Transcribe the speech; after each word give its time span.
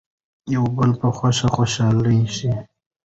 د 0.45 0.47
یو 0.55 0.65
بل 0.77 0.91
په 1.01 1.07
خوښۍ 1.17 1.47
خوشحاله 1.55 2.11
شئ. 2.35 2.51